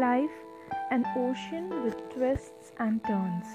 [0.00, 0.30] life
[0.90, 3.46] an ocean with twists and turns.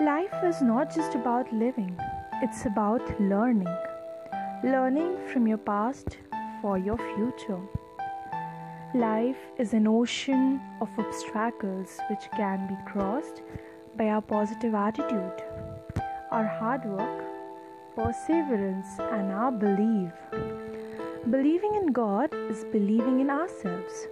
[0.00, 1.98] Life is not just about living,
[2.42, 3.74] it's about learning.
[4.62, 6.18] Learning from your past
[6.62, 7.60] for your future.
[8.94, 13.42] Life is an ocean of obstacles which can be crossed
[13.96, 15.42] by our positive attitude,
[16.30, 17.24] our hard work,
[17.94, 20.12] perseverance, and our belief.
[21.30, 24.06] Believing in God is believing in ourselves.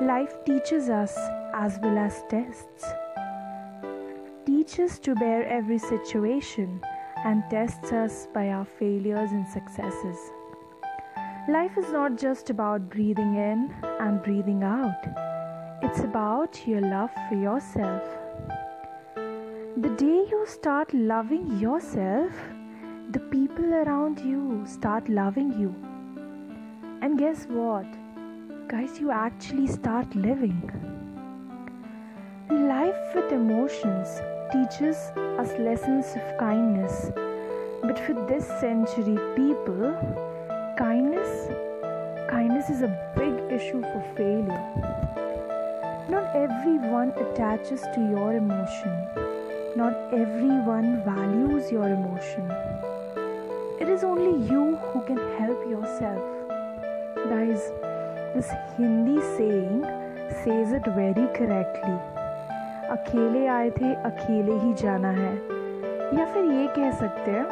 [0.00, 1.14] Life teaches us
[1.52, 2.86] as well as tests.
[4.46, 6.80] Teaches to bear every situation
[7.26, 10.16] and tests us by our failures and successes.
[11.50, 15.04] Life is not just about breathing in and breathing out,
[15.82, 18.02] it's about your love for yourself.
[19.76, 22.32] The day you start loving yourself,
[23.10, 25.74] the people around you start loving you.
[27.02, 27.99] And guess what?
[28.70, 30.62] Guys, you actually start living.
[32.48, 34.06] Life with emotions
[34.52, 34.96] teaches
[35.42, 37.10] us lessons of kindness.
[37.82, 39.90] But for this century, people,
[40.78, 41.48] kindness,
[42.30, 44.64] kindness is a big issue for failure.
[46.08, 48.94] Not everyone attaches to your emotion.
[49.74, 52.48] Not everyone values your emotion.
[53.80, 56.22] It is only you who can help yourself.
[57.28, 57.72] Guys,
[58.34, 59.84] this Hindi saying
[60.42, 61.96] says it very correctly.
[62.90, 65.34] अकेले आए थे, अकेले ही जाना है।
[66.18, 67.44] या फिर ये कह सकते हैं,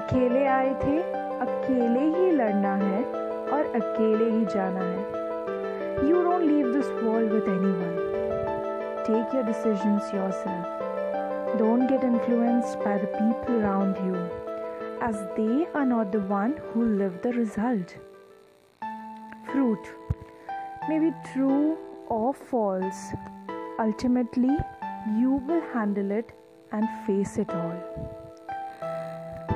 [0.00, 0.98] अकेले आए थे,
[1.46, 3.02] अकेले ही लड़ना है
[3.54, 7.48] और अकेले ही जाना है। You don't leave this world with
[7.80, 7.96] anyone
[9.06, 14.14] take your decisions yourself don't get influenced by the people around you
[15.02, 18.13] as they are not the one who live the result.
[19.54, 19.88] Fruit
[20.88, 23.02] may be true or false.
[23.78, 24.56] Ultimately,
[25.16, 26.32] you will handle it
[26.72, 27.76] and face it all.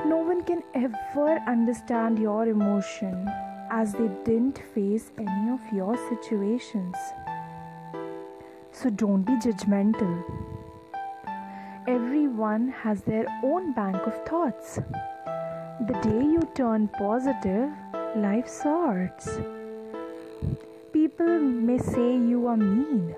[0.05, 3.27] No one can ever understand your emotion
[3.71, 6.95] as they didn't face any of your situations.
[8.71, 10.23] So don't be judgmental.
[11.87, 14.79] Everyone has their own bank of thoughts.
[15.87, 17.69] The day you turn positive,
[18.15, 19.39] life sorts.
[20.93, 23.15] People may say you are mean.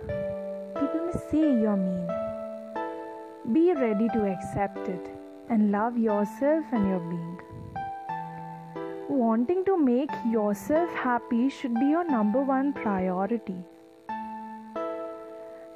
[0.79, 2.07] People may say you are mean.
[3.53, 5.09] Be ready to accept it
[5.49, 7.39] and love yourself and your being.
[9.09, 13.57] Wanting to make yourself happy should be your number one priority.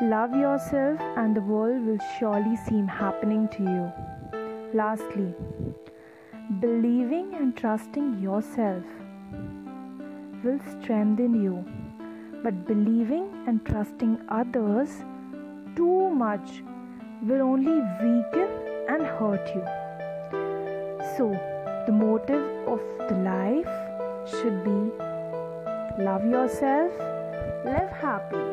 [0.01, 3.91] Love yourself, and the world will surely seem happening to you.
[4.73, 5.33] Lastly,
[6.59, 8.83] believing and trusting yourself
[10.45, 11.65] will strengthen you
[12.45, 14.89] but believing and trusting others
[15.75, 16.61] too much
[17.23, 18.49] will only weaken
[18.87, 19.63] and hurt you.
[21.17, 21.31] So,
[21.87, 23.73] the motive of the life
[24.29, 24.77] should be
[26.03, 26.91] love yourself,
[27.65, 28.45] live happy.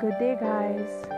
[0.00, 1.15] Good day, guys.